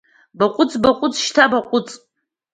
Баҟәыҵ, 0.37 0.71
баҟәыҵ, 0.83 1.15
шьҭа 1.25 1.45
баҟәыҵ! 1.51 1.89